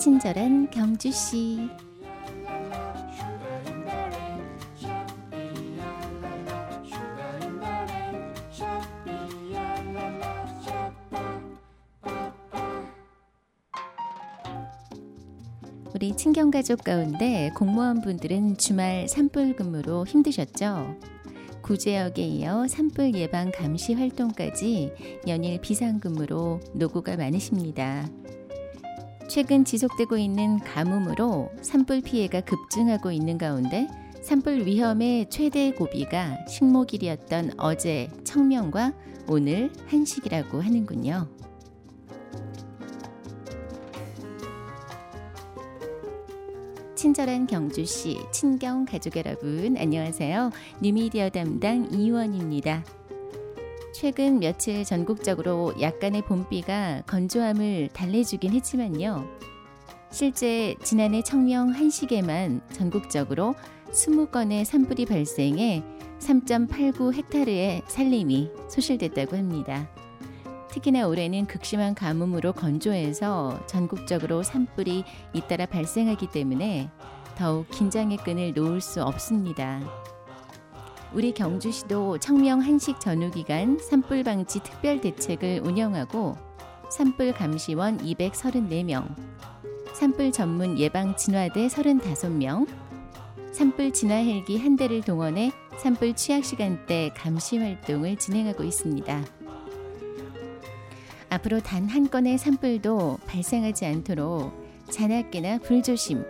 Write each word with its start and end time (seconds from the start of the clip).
친절한 0.00 0.70
경주 0.70 1.12
씨. 1.12 1.68
우리 15.94 16.16
친경 16.16 16.50
가족 16.50 16.82
가운데 16.82 17.50
공무원 17.54 18.00
분들은 18.00 18.56
주말 18.56 19.06
산불 19.06 19.56
근무로 19.56 20.06
힘드셨죠? 20.06 20.96
구제역에 21.60 22.22
이어 22.22 22.66
산불 22.66 23.14
예방 23.16 23.52
감시 23.52 23.92
활동까지 23.92 25.20
연일 25.28 25.60
비상근무로 25.60 26.60
노고가 26.72 27.18
많으십니다. 27.18 28.08
최근 29.30 29.64
지속되고 29.64 30.16
있는 30.18 30.58
가뭄으로 30.58 31.52
산불 31.62 32.00
피해가 32.00 32.40
급증하고 32.40 33.12
있는 33.12 33.38
가운데 33.38 33.86
산불 34.22 34.66
위험의 34.66 35.30
최대 35.30 35.70
고비가 35.70 36.36
식목일이었던 36.48 37.52
어제 37.56 38.10
청명과 38.24 38.92
오늘 39.28 39.72
한식이라고 39.86 40.60
하는군요. 40.60 41.28
친절한 46.96 47.46
경주시 47.46 48.18
친경 48.32 48.84
가족 48.84 49.16
여러분 49.16 49.76
안녕하세요. 49.78 50.50
뉴미디어 50.82 51.30
담당 51.30 51.88
이원입니다. 51.92 52.82
최근 54.00 54.38
며칠 54.38 54.82
전국적으로 54.82 55.74
약간의 55.78 56.22
봄비가 56.22 57.02
건조함을 57.06 57.90
달래주긴 57.92 58.54
했지만요. 58.54 59.28
실제 60.10 60.74
지난해 60.82 61.20
청명 61.22 61.68
한식에만 61.68 62.62
전국적으로 62.72 63.54
20건의 63.92 64.64
산불이 64.64 65.04
발생해 65.04 65.82
3.89 66.18 67.12
헥타르의 67.14 67.82
산림이 67.88 68.50
소실됐다고 68.70 69.36
합니다. 69.36 69.86
특히나 70.70 71.06
올해는 71.06 71.44
극심한 71.44 71.94
가뭄으로 71.94 72.54
건조해서 72.54 73.66
전국적으로 73.66 74.42
산불이 74.42 75.04
잇따라 75.34 75.66
발생하기 75.66 76.28
때문에 76.28 76.88
더욱 77.36 77.68
긴장의 77.68 78.16
끈을 78.16 78.54
놓을 78.54 78.80
수 78.80 79.02
없습니다. 79.02 79.99
우리 81.12 81.32
경주시도 81.32 82.18
청명 82.18 82.60
한식 82.60 83.00
전후 83.00 83.30
기간 83.30 83.78
산불 83.78 84.22
방지 84.22 84.60
특별 84.60 85.00
대책을 85.00 85.60
운영하고 85.64 86.36
산불 86.90 87.32
감시원 87.32 87.98
234명, 87.98 89.14
산불 89.92 90.30
전문 90.30 90.78
예방 90.78 91.16
진화대 91.16 91.66
35명, 91.66 92.66
산불 93.52 93.92
진화 93.92 94.14
헬기 94.16 94.56
한 94.58 94.76
대를 94.76 95.00
동원해 95.00 95.50
산불 95.78 96.14
취약 96.14 96.44
시간대 96.44 97.10
감시 97.16 97.58
활동을 97.58 98.16
진행하고 98.16 98.62
있습니다. 98.62 99.24
앞으로 101.28 101.60
단 101.60 101.88
한 101.88 102.08
건의 102.08 102.38
산불도 102.38 103.18
발생하지 103.26 103.86
않도록 103.86 104.52
자나깨나 104.90 105.58
불조심, 105.58 106.24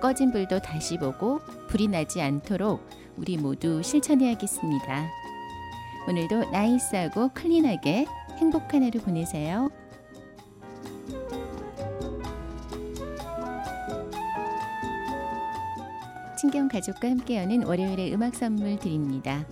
꺼진 0.00 0.32
불도 0.32 0.60
다시 0.60 0.96
보고 0.96 1.40
불이 1.68 1.88
나지 1.88 2.20
않도록 2.20 3.01
우리 3.16 3.36
모두 3.36 3.82
실천해야겠습니다. 3.82 5.10
오늘도 6.08 6.50
nice하고 6.50 7.30
clean하게 7.34 8.06
행복한 8.38 8.82
하루 8.82 9.00
보내세요. 9.00 9.70
친경 16.38 16.66
가족과 16.68 17.08
함께하는 17.08 17.64
월요일의 17.64 18.12
음악 18.12 18.34
선물 18.34 18.76
드립니다. 18.76 19.46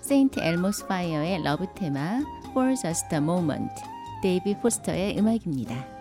St. 0.00 0.38
Elmo's 0.40 0.86
Fire의 0.86 1.42
Love 1.42 1.66
Theme 1.74 2.20
For 2.50 2.74
Just 2.76 3.14
a 3.14 3.18
Moment 3.18 3.74
데이빗 4.22 4.54
포스터의 4.60 5.18
음악입니다. 5.18 5.99